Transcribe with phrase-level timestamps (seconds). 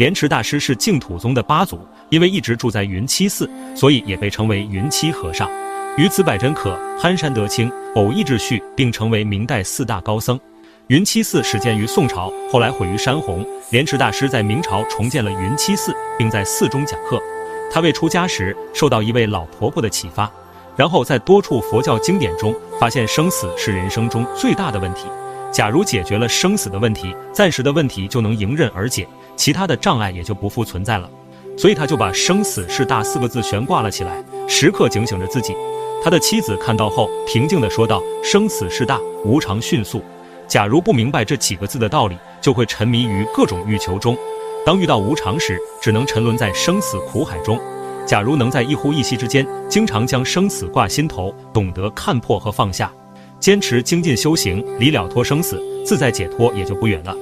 [0.00, 1.78] 莲池大师是净土宗的八祖，
[2.08, 5.46] 因为一直住在云栖寺，所以也被称为云栖和尚。
[5.98, 10.40] 于此百真可、憨山德清、偶益智旭，并成为明代四大高僧。
[10.86, 13.46] 云栖寺始建于宋朝，后来毁于山洪。
[13.68, 17.20] 莲池大师在明朝重建了云栖寺，并在寺中讲课。
[17.70, 20.32] 他未出家时，受到一位老婆婆的启发，
[20.76, 25.04] 然后在多处佛教经典中发现生死是人生中最大的问题。
[25.52, 29.06] 假如解决了生死的问题，暂时的问题就能迎刃而解，
[29.36, 31.10] 其他的障碍也就不复存在了。
[31.56, 35.54] 所以他就把“生死事大”四个字悬挂了起来，时刻警醒着自己。
[36.02, 40.02] 他的妻子看到后，平静地说道：“生死事大，无常迅速。
[40.46, 44.16] 假如不明白这几个字的道理，就会沉迷于各种欲求中。
[44.64, 47.60] 当遇到无常时，只能沉沦在生死苦海中。
[48.06, 52.90] 假如能在一呼一吸之间，经常将生死挂心头，懂得看破和放下。”
[53.40, 57.16] 坚持精进修行，离了脱生死，自在解脱也就不远了。